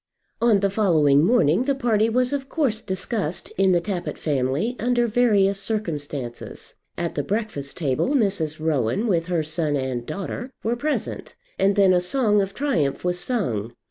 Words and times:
On 0.41 0.61
the 0.61 0.69
following 0.71 1.23
morning 1.23 1.65
the 1.65 1.75
party 1.75 2.09
was 2.09 2.33
of 2.33 2.49
course 2.49 2.81
discussed 2.81 3.49
in 3.55 3.71
the 3.71 3.79
Tappitt 3.79 4.17
family 4.17 4.75
under 4.79 5.05
various 5.05 5.59
circumstances. 5.59 6.73
At 6.97 7.13
the 7.13 7.21
breakfast 7.21 7.77
table 7.77 8.15
Mrs. 8.15 8.59
Rowan, 8.59 9.05
with 9.05 9.27
her 9.27 9.43
son 9.43 9.75
and 9.75 10.03
daughter, 10.03 10.49
were 10.63 10.75
present; 10.75 11.35
and 11.59 11.75
then 11.75 11.93
a 11.93 12.01
song 12.01 12.41
of 12.41 12.55
triumph 12.55 13.03
was 13.03 13.19
sung. 13.19 13.75